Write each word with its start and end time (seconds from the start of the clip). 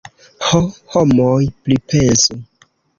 Ho, 0.45 0.61
homoj, 0.95 1.37
pripensu! 1.69 2.45